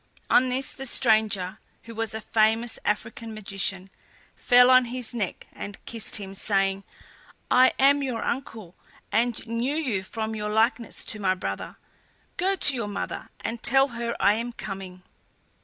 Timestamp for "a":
2.15-2.21